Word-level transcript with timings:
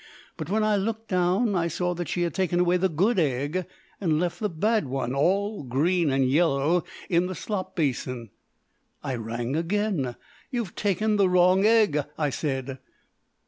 But, 0.35 0.49
when 0.49 0.63
I 0.63 0.77
looked 0.77 1.09
down, 1.09 1.53
I 1.55 1.67
saw 1.67 1.93
that 1.93 2.07
she 2.09 2.23
had 2.23 2.33
taken 2.33 2.59
away 2.59 2.77
the 2.77 2.89
good 2.89 3.19
egg 3.19 3.67
and 3.99 4.19
left 4.19 4.39
the 4.39 4.49
bad 4.49 4.87
one 4.87 5.13
all 5.13 5.61
green 5.61 6.09
and 6.09 6.27
yellow 6.27 6.83
in 7.07 7.27
the 7.27 7.35
slop 7.35 7.75
basin. 7.75 8.31
I 9.03 9.13
rang 9.13 9.55
again. 9.55 10.15
"You've 10.49 10.73
taken 10.73 11.17
the 11.17 11.29
wrong 11.29 11.67
egg," 11.67 12.03
I 12.17 12.31
said. 12.31 12.79